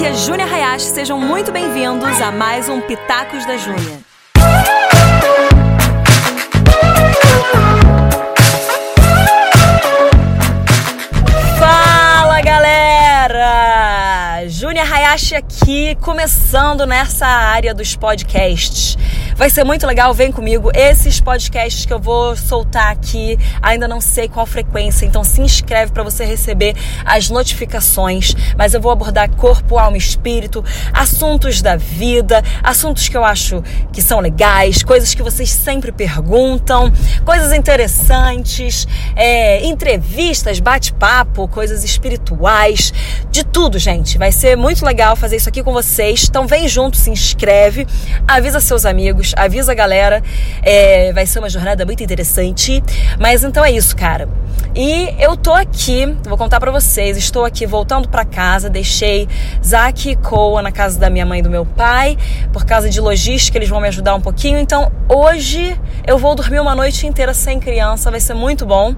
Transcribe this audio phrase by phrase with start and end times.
[0.00, 3.98] aqui é Júnia Hayashi, sejam muito bem-vindos a mais um Pitacos da Júnia.
[11.58, 14.48] Fala galera!
[14.48, 18.96] Júnia Hayashi aqui, começando nessa área dos podcasts.
[19.40, 20.70] Vai ser muito legal, vem comigo.
[20.74, 25.92] Esses podcasts que eu vou soltar aqui, ainda não sei qual frequência, então se inscreve
[25.92, 28.34] para você receber as notificações.
[28.54, 34.02] Mas eu vou abordar corpo, alma espírito, assuntos da vida, assuntos que eu acho que
[34.02, 36.92] são legais, coisas que vocês sempre perguntam,
[37.24, 42.92] coisas interessantes, é, entrevistas, bate-papo, coisas espirituais,
[43.30, 44.18] de tudo, gente.
[44.18, 46.26] Vai ser muito legal fazer isso aqui com vocês.
[46.28, 47.86] Então vem junto, se inscreve,
[48.28, 50.22] avisa seus amigos avisa a galera.
[50.62, 52.82] É, vai ser uma jornada muito interessante.
[53.18, 54.28] Mas então é isso, cara.
[54.74, 59.28] E eu tô aqui, vou contar para vocês, estou aqui voltando para casa, deixei
[59.64, 62.16] Zack e Coa na casa da minha mãe e do meu pai,
[62.52, 64.58] por causa de logística, eles vão me ajudar um pouquinho.
[64.58, 68.94] Então, hoje eu vou dormir uma noite inteira sem criança, vai ser muito bom.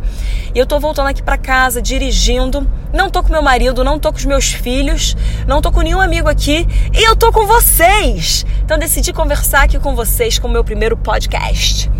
[0.54, 2.68] E eu tô voltando aqui para casa, dirigindo.
[2.92, 6.00] Não tô com meu marido, não tô com os meus filhos, não tô com nenhum
[6.00, 8.44] amigo aqui e eu tô com vocês.
[8.64, 11.90] Então decidi conversar aqui com vocês com o meu primeiro podcast.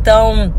[0.00, 0.52] Então,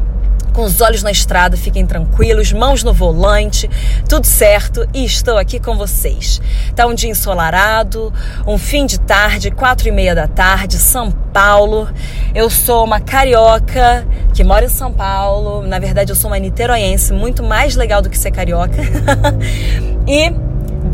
[0.54, 3.70] com os olhos na estrada, fiquem tranquilos, mãos no volante,
[4.08, 6.40] tudo certo e estou aqui com vocês.
[6.76, 8.14] Tá um dia ensolarado,
[8.46, 11.90] um fim de tarde, quatro e meia da tarde, São Paulo.
[12.36, 15.66] Eu sou uma carioca que mora em São Paulo.
[15.68, 18.78] Na verdade, eu sou uma niteroiense, muito mais legal do que ser carioca.
[20.08, 20.32] e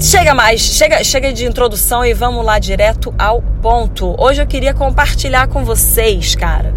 [0.02, 4.16] Chega mais, chega, chega de introdução e vamos lá direto ao ponto.
[4.18, 6.74] Hoje eu queria compartilhar com vocês, cara,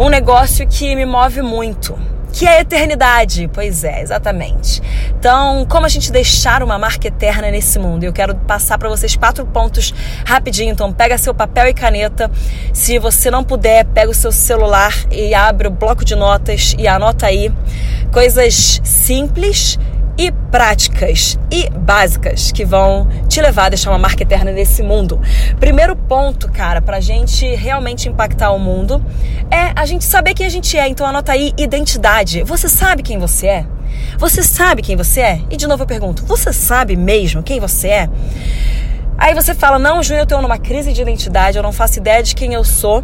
[0.00, 1.94] um negócio que me move muito,
[2.32, 3.50] que é a eternidade.
[3.52, 4.80] Pois é, exatamente.
[5.18, 8.04] Então, como a gente deixar uma marca eterna nesse mundo?
[8.04, 9.92] Eu quero passar para vocês quatro pontos
[10.24, 10.72] rapidinho.
[10.72, 12.30] Então, pega seu papel e caneta.
[12.72, 16.88] Se você não puder, pega o seu celular e abre o bloco de notas e
[16.88, 17.52] anota aí
[18.10, 19.78] coisas simples
[20.20, 25.18] e práticas e básicas que vão te levar a deixar uma marca eterna nesse mundo.
[25.58, 29.02] Primeiro ponto, cara, pra gente realmente impactar o mundo
[29.50, 30.86] é a gente saber quem a gente é.
[30.86, 32.42] Então anota aí identidade.
[32.42, 33.66] Você sabe quem você é?
[34.18, 35.40] Você sabe quem você é?
[35.48, 38.10] E de novo eu pergunto, você sabe mesmo quem você é?
[39.16, 42.22] Aí você fala, não, Júnior, eu estou numa crise de identidade, eu não faço ideia
[42.22, 43.02] de quem eu sou,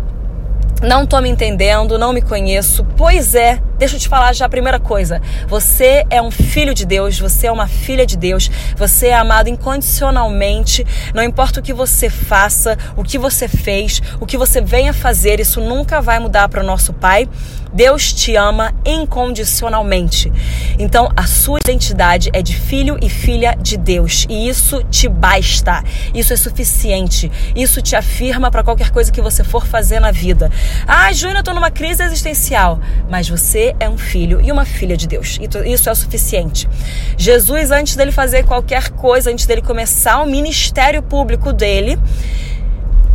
[0.82, 2.84] não estou me entendendo, não me conheço.
[2.94, 5.20] Pois é, Deixa eu te falar já a primeira coisa.
[5.48, 9.48] Você é um filho de Deus, você é uma filha de Deus, você é amado
[9.48, 10.86] incondicionalmente.
[11.14, 15.40] Não importa o que você faça, o que você fez, o que você venha fazer,
[15.40, 17.28] isso nunca vai mudar para o nosso Pai.
[17.72, 20.32] Deus te ama incondicionalmente.
[20.78, 25.84] Então, a sua identidade é de filho e filha de Deus, e isso te basta.
[26.14, 27.30] Isso é suficiente.
[27.54, 30.50] Isso te afirma para qualquer coisa que você for fazer na vida.
[30.86, 35.08] Ah, Júnior, eu numa crise existencial, mas você é um filho e uma filha de
[35.08, 35.38] Deus.
[35.64, 36.68] Isso é o suficiente.
[37.16, 41.98] Jesus, antes dele fazer qualquer coisa, antes dele começar o ministério público dele,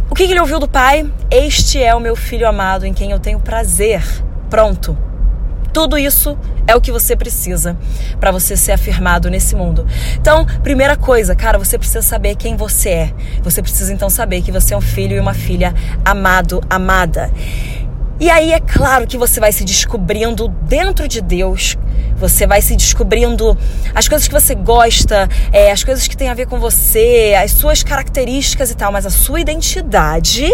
[0.09, 1.09] o que ele ouviu do Pai?
[1.29, 4.03] Este é o meu filho amado em quem eu tenho prazer.
[4.49, 4.97] Pronto.
[5.71, 7.77] Tudo isso é o que você precisa
[8.19, 9.87] para você ser afirmado nesse mundo.
[10.19, 13.13] Então, primeira coisa, cara, você precisa saber quem você é.
[13.41, 15.73] Você precisa então saber que você é um filho e uma filha
[16.03, 17.31] amado, amada.
[18.21, 21.75] E aí é claro que você vai se descobrindo dentro de Deus,
[22.17, 23.57] você vai se descobrindo
[23.95, 27.49] as coisas que você gosta, é, as coisas que têm a ver com você, as
[27.49, 30.45] suas características e tal, mas a sua identidade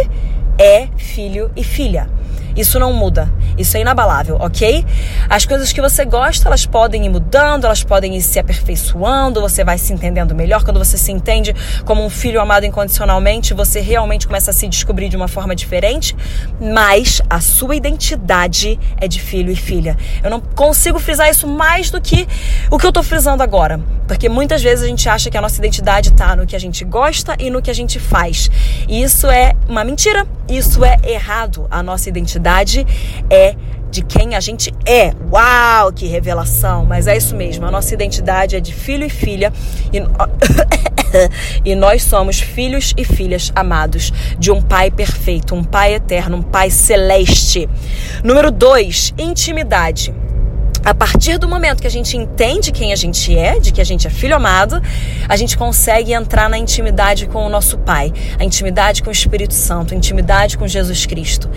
[0.57, 2.09] é filho e filha.
[2.57, 3.31] Isso não muda.
[3.57, 4.83] Isso é inabalável, ok?
[5.29, 9.63] As coisas que você gosta, elas podem ir mudando, elas podem ir se aperfeiçoando, você
[9.63, 10.63] vai se entendendo melhor.
[10.63, 15.07] Quando você se entende como um filho amado incondicionalmente, você realmente começa a se descobrir
[15.07, 16.15] de uma forma diferente,
[16.59, 19.95] mas a sua identidade é de filho e filha.
[20.23, 22.27] Eu não consigo frisar isso mais do que
[22.71, 23.79] o que eu tô frisando agora.
[24.07, 26.83] Porque muitas vezes a gente acha que a nossa identidade tá no que a gente
[26.85, 28.49] gosta e no que a gente faz.
[28.87, 31.67] E isso é uma mentira, isso é errado.
[31.69, 32.85] A nossa identidade
[33.29, 33.55] é
[33.89, 35.13] de quem a gente é.
[35.31, 36.85] Uau, que revelação!
[36.85, 39.51] Mas é isso mesmo, a nossa identidade é de filho e filha
[39.93, 40.01] e,
[41.71, 46.41] e nós somos filhos e filhas amados de um Pai perfeito, um Pai eterno, um
[46.41, 47.69] Pai celeste.
[48.23, 50.13] Número dois, intimidade.
[50.87, 53.83] A partir do momento que a gente entende quem a gente é, de que a
[53.83, 54.81] gente é filho amado,
[55.27, 59.53] a gente consegue entrar na intimidade com o nosso Pai, a intimidade com o Espírito
[59.53, 61.49] Santo, a intimidade com Jesus Cristo.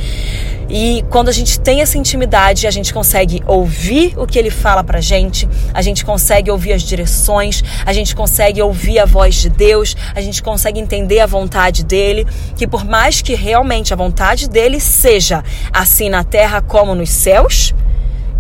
[0.68, 4.82] E quando a gente tem essa intimidade, a gente consegue ouvir o que ele fala
[4.82, 9.48] pra gente, a gente consegue ouvir as direções, a gente consegue ouvir a voz de
[9.48, 14.50] Deus, a gente consegue entender a vontade dele, que por mais que realmente a vontade
[14.50, 17.72] dele seja assim na terra como nos céus,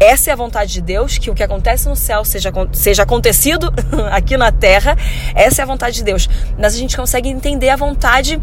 [0.00, 3.70] essa é a vontade de Deus, que o que acontece no céu seja, seja acontecido
[4.10, 4.96] aqui na terra.
[5.34, 6.26] Essa é a vontade de Deus.
[6.58, 8.40] Mas a gente consegue entender a vontade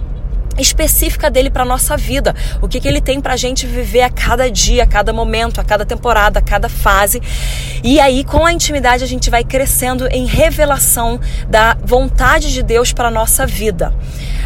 [0.59, 4.09] específica dele para nossa vida, o que, que ele tem para a gente viver a
[4.09, 7.21] cada dia, a cada momento, a cada temporada, a cada fase.
[7.83, 12.91] E aí, com a intimidade, a gente vai crescendo em revelação da vontade de Deus
[12.91, 13.93] para nossa vida.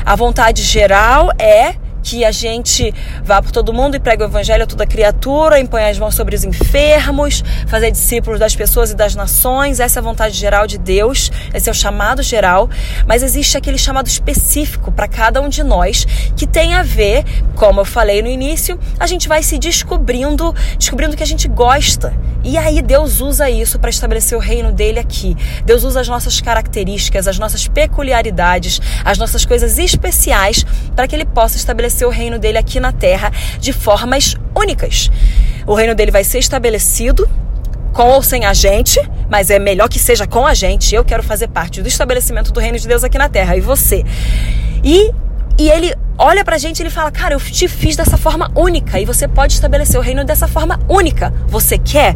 [0.05, 2.93] A vontade geral é que a gente
[3.23, 6.35] vá por todo mundo e pregue o evangelho a toda criatura, impõe as mãos sobre
[6.35, 9.79] os enfermos, fazer discípulos das pessoas e das nações.
[9.79, 12.69] Essa é a vontade geral de Deus, esse é o chamado geral,
[13.05, 16.05] mas existe aquele chamado específico para cada um de nós
[16.35, 17.23] que tem a ver,
[17.55, 22.13] como eu falei no início, a gente vai se descobrindo, descobrindo que a gente gosta.
[22.43, 25.37] E aí Deus usa isso para estabelecer o reino dele aqui.
[25.63, 30.65] Deus usa as nossas características, as nossas peculiaridades, as nossas coisas especiais
[30.95, 35.11] para que ele possa estabelecer estabelecer o reino dele aqui na terra de formas únicas.
[35.67, 37.29] O reino dele vai ser estabelecido
[37.93, 38.99] com ou sem a gente,
[39.29, 40.95] mas é melhor que seja com a gente.
[40.95, 44.03] Eu quero fazer parte do estabelecimento do reino de Deus aqui na terra e você.
[44.83, 45.11] E
[45.57, 48.99] e ele olha pra gente e ele fala: Cara, eu te fiz dessa forma única
[48.99, 51.33] e você pode estabelecer o reino dessa forma única.
[51.47, 52.15] Você quer?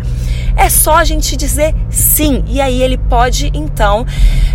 [0.55, 2.43] É só a gente dizer sim.
[2.47, 4.05] E aí ele pode, então,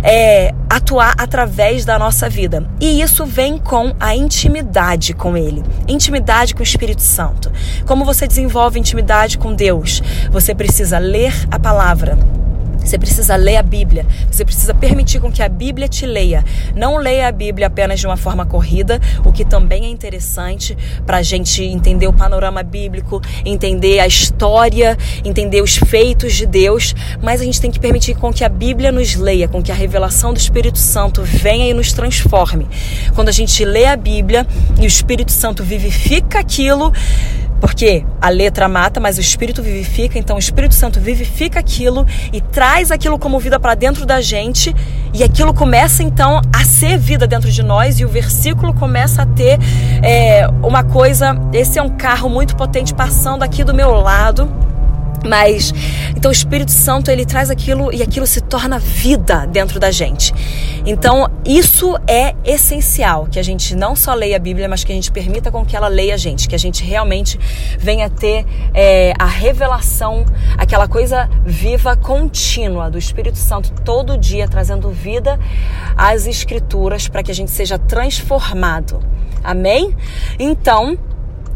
[0.03, 2.67] é, atuar através da nossa vida.
[2.79, 7.51] E isso vem com a intimidade com ele intimidade com o Espírito Santo.
[7.85, 10.01] Como você desenvolve intimidade com Deus?
[10.31, 12.17] Você precisa ler a palavra.
[12.83, 14.05] Você precisa ler a Bíblia.
[14.29, 16.43] Você precisa permitir com que a Bíblia te leia.
[16.75, 21.17] Não leia a Bíblia apenas de uma forma corrida, o que também é interessante para
[21.17, 26.95] a gente entender o panorama bíblico, entender a história, entender os feitos de Deus.
[27.21, 29.75] Mas a gente tem que permitir com que a Bíblia nos leia, com que a
[29.75, 32.67] revelação do Espírito Santo venha e nos transforme.
[33.13, 34.45] Quando a gente lê a Bíblia
[34.79, 36.91] e o Espírito Santo vivifica aquilo,
[37.61, 42.41] porque a letra mata, mas o Espírito vivifica, então o Espírito Santo vivifica aquilo e
[42.41, 44.75] traz aquilo como vida para dentro da gente,
[45.13, 49.25] e aquilo começa então a ser vida dentro de nós, e o versículo começa a
[49.27, 49.59] ter
[50.01, 51.37] é, uma coisa.
[51.53, 54.60] Esse é um carro muito potente passando aqui do meu lado
[55.25, 55.73] mas
[56.15, 60.33] então o Espírito Santo ele traz aquilo e aquilo se torna vida dentro da gente.
[60.85, 64.95] Então isso é essencial que a gente não só leia a Bíblia, mas que a
[64.95, 67.39] gente permita com que ela leia a gente, que a gente realmente
[67.77, 70.25] venha ter é, a revelação,
[70.57, 75.39] aquela coisa viva, contínua do Espírito Santo todo dia trazendo vida
[75.95, 78.99] às Escrituras para que a gente seja transformado.
[79.43, 79.95] Amém?
[80.37, 80.97] Então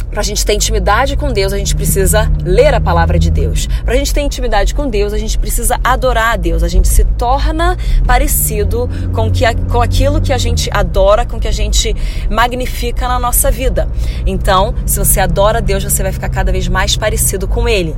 [0.09, 3.67] para a gente ter intimidade com Deus, a gente precisa ler a palavra de Deus.
[3.83, 6.63] Para a gente ter intimidade com Deus, a gente precisa adorar a Deus.
[6.63, 11.47] A gente se torna parecido com, que, com aquilo que a gente adora, com que
[11.47, 11.95] a gente
[12.29, 13.89] magnifica na nossa vida.
[14.25, 17.95] Então, se você adora Deus, você vai ficar cada vez mais parecido com Ele.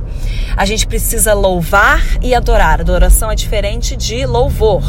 [0.56, 2.80] A gente precisa louvar e adorar.
[2.80, 4.82] Adoração é diferente de louvor.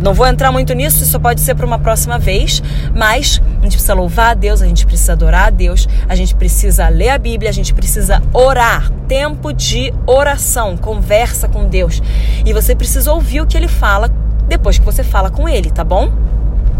[0.00, 2.62] Não vou entrar muito nisso, isso pode ser para uma próxima vez,
[2.94, 6.34] mas a gente precisa louvar a Deus, a gente precisa adorar a Deus, a gente
[6.34, 8.92] precisa ler a Bíblia, a gente precisa orar.
[9.08, 12.00] Tempo de oração, conversa com Deus.
[12.44, 14.08] E você precisa ouvir o que ele fala
[14.46, 16.10] depois que você fala com ele, tá bom?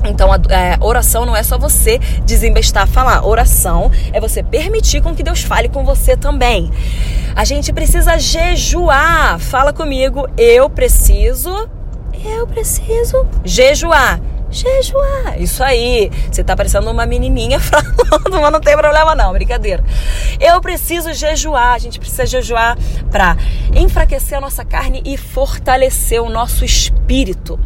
[0.05, 3.27] Então, a é, oração não é só você desembestar falar.
[3.27, 6.71] Oração é você permitir com que Deus fale com você também.
[7.35, 9.39] A gente precisa jejuar.
[9.39, 11.69] Fala comigo, eu preciso
[12.25, 14.21] eu preciso jejuar.
[14.51, 15.41] Jejuar.
[15.41, 16.11] Isso aí.
[16.31, 19.85] Você tá parecendo uma menininha falando, mas não tem problema não, brincadeira.
[20.41, 21.75] Eu preciso jejuar.
[21.75, 22.79] A gente precisa jejuar
[23.11, 23.37] para
[23.75, 27.59] enfraquecer a nossa carne e fortalecer o nosso espírito.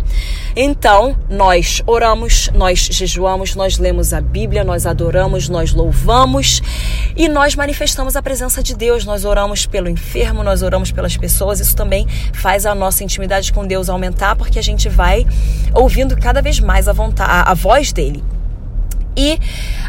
[0.55, 6.61] Então, nós oramos, nós jejuamos, nós lemos a Bíblia, nós adoramos, nós louvamos
[7.17, 9.05] e nós manifestamos a presença de Deus.
[9.05, 11.61] Nós oramos pelo enfermo, nós oramos pelas pessoas.
[11.61, 15.25] Isso também faz a nossa intimidade com Deus aumentar, porque a gente vai
[15.75, 18.23] ouvindo cada vez mais a, vontade, a, voz dele.
[19.17, 19.39] E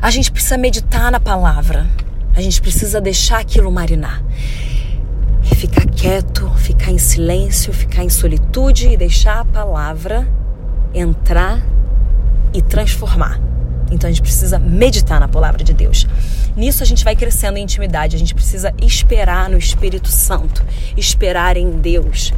[0.01, 1.87] a gente precisa meditar na palavra.
[2.35, 4.21] A gente precisa deixar aquilo marinar
[5.63, 10.27] ficar quieto, ficar em silêncio, ficar em solitude e deixar a palavra
[10.93, 11.61] entrar
[12.53, 13.39] e transformar.
[13.89, 16.05] Então a gente precisa meditar na palavra de Deus.
[16.55, 20.63] Nisso a gente vai crescendo em intimidade, a gente precisa esperar no Espírito Santo,
[20.97, 22.33] esperar em Deus.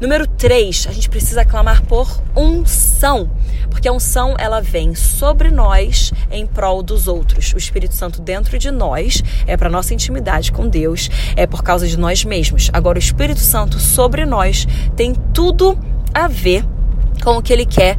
[0.00, 3.28] Número 3, a gente precisa clamar por unção,
[3.68, 7.52] porque a unção ela vem sobre nós em prol dos outros.
[7.52, 11.88] O Espírito Santo dentro de nós é para nossa intimidade com Deus, é por causa
[11.88, 12.70] de nós mesmos.
[12.72, 15.76] Agora o Espírito Santo sobre nós tem tudo
[16.14, 16.64] a ver
[17.24, 17.96] com o que ele quer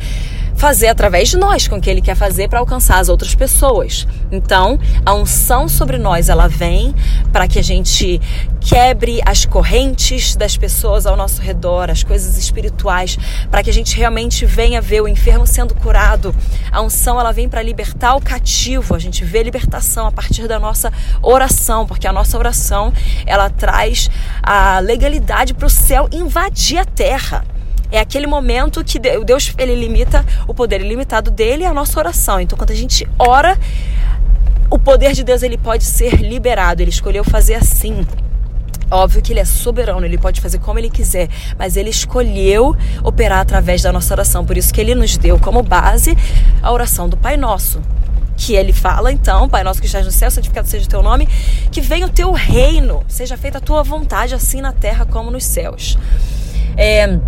[0.59, 4.05] fazer através de nós, com o que ele quer fazer para alcançar as outras pessoas.
[4.29, 6.93] Então, a unção sobre nós, ela vem
[7.31, 8.19] para que a gente
[8.59, 13.17] quebre as correntes das pessoas ao nosso redor, as coisas espirituais,
[13.49, 16.35] para que a gente realmente venha ver o enfermo sendo curado.
[16.71, 18.93] A unção, ela vem para libertar o cativo.
[18.95, 22.93] A gente vê libertação a partir da nossa oração, porque a nossa oração,
[23.25, 24.09] ela traz
[24.41, 27.45] a legalidade para o céu invadir a terra.
[27.91, 32.39] É aquele momento que Deus ele limita o poder ilimitado dele e a nossa oração.
[32.39, 33.57] Então, quando a gente ora,
[34.69, 36.83] o poder de Deus ele pode ser liberado.
[36.83, 38.05] Ele escolheu fazer assim.
[38.91, 43.39] Óbvio que ele é soberano, ele pode fazer como ele quiser, mas ele escolheu operar
[43.39, 44.45] através da nossa oração.
[44.45, 46.17] Por isso que ele nos deu como base
[46.61, 47.81] a oração do Pai Nosso.
[48.35, 51.27] Que ele fala, então, Pai Nosso que estás no céu, santificado seja o teu nome,
[51.71, 55.43] que venha o teu reino, seja feita a tua vontade, assim na terra como nos
[55.43, 55.97] céus.
[56.77, 57.19] É,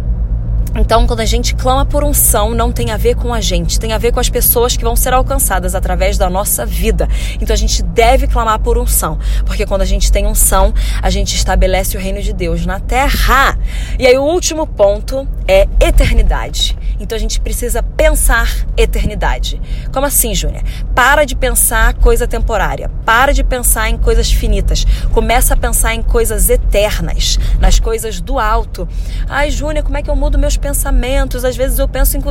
[0.76, 3.92] então, quando a gente clama por unção, não tem a ver com a gente, tem
[3.92, 7.10] a ver com as pessoas que vão ser alcançadas através da nossa vida.
[7.42, 11.36] Então, a gente deve clamar por unção, porque quando a gente tem unção, a gente
[11.36, 13.58] estabelece o reino de Deus na terra.
[14.00, 16.78] E aí, o último ponto é eternidade.
[17.00, 19.60] Então, a gente precisa pensar eternidade.
[19.92, 20.64] Como assim, Júnia?
[20.94, 26.02] Para de pensar coisa temporária, para de pensar em coisas finitas, começa a pensar em
[26.04, 28.88] coisas eternas, nas coisas do alto.
[29.28, 32.22] Ai, Júnia, como é que eu mudo meus pensamentos, às vezes eu penso em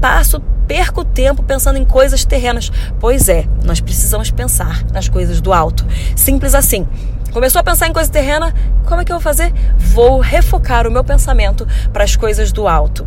[0.00, 2.70] passo, perco tempo pensando em coisas terrenas.
[3.00, 5.86] Pois é, nós precisamos pensar nas coisas do alto.
[6.16, 6.86] Simples assim.
[7.34, 8.54] Começou a pensar em coisa terrena,
[8.86, 9.52] como é que eu vou fazer?
[9.76, 13.04] Vou refocar o meu pensamento para as coisas do alto.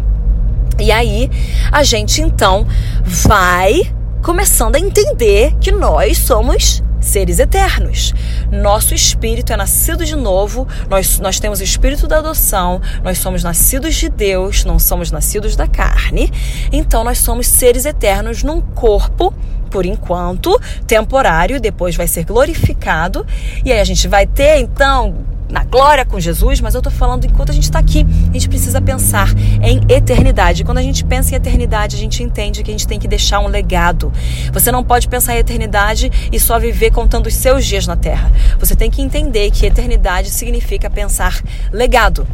[0.77, 1.31] E aí,
[1.71, 2.67] a gente então
[3.05, 3.89] vai
[4.21, 8.13] começando a entender que nós somos seres eternos.
[8.51, 13.45] Nosso espírito é nascido de novo, nós, nós temos o espírito da adoção, nós somos
[13.45, 16.29] nascidos de Deus, não somos nascidos da carne.
[16.69, 19.33] Então, nós somos seres eternos num corpo
[19.67, 23.25] por enquanto, temporário, depois vai ser glorificado.
[23.63, 25.15] E aí a gente vai ter então
[25.49, 28.49] na glória com Jesus, mas eu estou falando enquanto a gente está aqui, a gente
[28.49, 29.29] precisa pensar
[29.61, 30.63] em eternidade.
[30.63, 33.39] Quando a gente pensa em eternidade, a gente entende que a gente tem que deixar
[33.39, 34.11] um legado.
[34.51, 38.31] Você não pode pensar em eternidade e só viver contando os seus dias na terra.
[38.59, 42.27] Você tem que entender que eternidade significa pensar legado.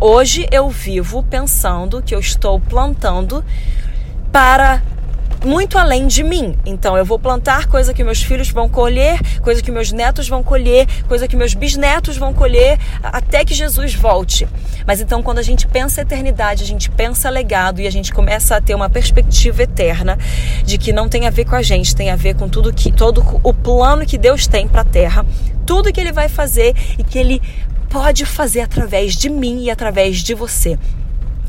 [0.00, 3.44] Hoje eu vivo pensando que eu estou plantando
[4.30, 4.82] para
[5.46, 6.56] muito além de mim.
[6.66, 10.42] Então eu vou plantar coisa que meus filhos vão colher, coisa que meus netos vão
[10.42, 14.46] colher, coisa que meus bisnetos vão colher, até que Jesus volte.
[14.84, 18.56] Mas então quando a gente pensa eternidade, a gente pensa legado e a gente começa
[18.56, 20.18] a ter uma perspectiva eterna
[20.64, 22.90] de que não tem a ver com a gente, tem a ver com tudo que
[22.90, 25.24] todo o plano que Deus tem para a terra,
[25.64, 27.40] tudo que ele vai fazer e que ele
[27.88, 30.76] pode fazer através de mim e através de você.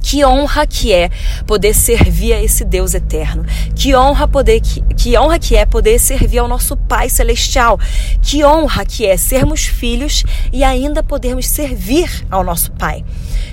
[0.01, 1.09] Que honra que é
[1.45, 3.45] poder servir a esse Deus eterno.
[3.75, 7.79] Que honra poder que, que honra que é poder servir ao nosso Pai celestial.
[8.21, 13.03] Que honra que é sermos filhos e ainda podermos servir ao nosso Pai.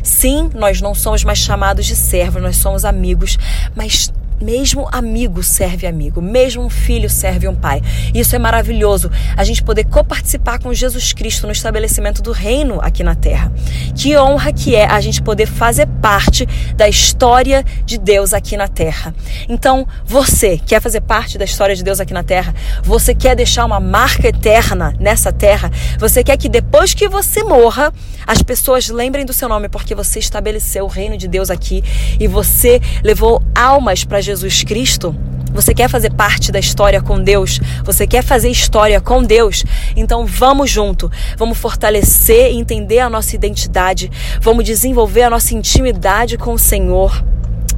[0.02, 3.38] Sim, nós não somos mais chamados de servos, nós somos amigos,
[3.74, 4.12] mas
[4.44, 7.80] mesmo amigo serve amigo, mesmo filho serve um pai.
[8.12, 13.02] Isso é maravilhoso, a gente poder coparticipar com Jesus Cristo no estabelecimento do reino aqui
[13.02, 13.50] na terra.
[13.94, 16.46] Que honra que é a gente poder fazer parte
[16.76, 19.14] da história de Deus aqui na terra.
[19.48, 22.54] Então, você quer fazer parte da história de Deus aqui na terra?
[22.82, 25.70] Você quer deixar uma marca eterna nessa terra?
[25.98, 27.92] Você quer que depois que você morra,
[28.26, 31.82] as pessoas lembrem do seu nome porque você estabeleceu o reino de Deus aqui
[32.20, 35.14] e você levou almas para Jesus Cristo,
[35.52, 37.60] você quer fazer parte da história com Deus?
[37.84, 39.64] Você quer fazer história com Deus?
[39.94, 41.08] Então vamos junto.
[41.36, 44.10] Vamos fortalecer e entender a nossa identidade.
[44.40, 47.24] Vamos desenvolver a nossa intimidade com o Senhor.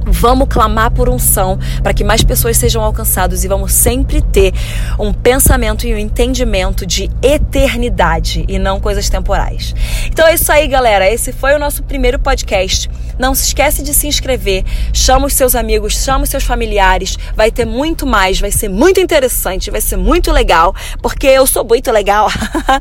[0.03, 4.53] Vamos clamar por unção para que mais pessoas sejam alcançadas e vamos sempre ter
[4.97, 9.75] um pensamento e um entendimento de eternidade e não coisas temporais.
[10.07, 11.07] Então é isso aí, galera.
[11.07, 12.89] Esse foi o nosso primeiro podcast.
[13.17, 17.17] Não se esquece de se inscrever, chama os seus amigos, chama os seus familiares.
[17.35, 21.63] Vai ter muito mais, vai ser muito interessante, vai ser muito legal, porque eu sou
[21.63, 22.29] muito legal.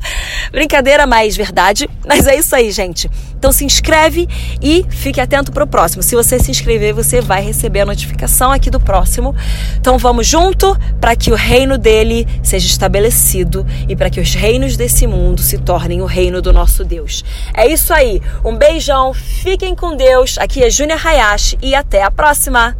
[0.52, 1.88] Brincadeira mais verdade.
[2.06, 3.10] Mas é isso aí, gente.
[3.38, 4.28] Então se inscreve
[4.60, 6.02] e fique atento para o próximo.
[6.02, 9.34] Se você se inscrever, você vai receber a notificação aqui do próximo.
[9.78, 14.76] Então vamos junto para que o reino dele seja estabelecido e para que os reinos
[14.76, 17.24] desse mundo se tornem o reino do nosso Deus.
[17.54, 18.20] É isso aí.
[18.44, 20.38] Um beijão, fiquem com Deus.
[20.38, 22.76] Aqui é Júnior Hayashi e até a próxima.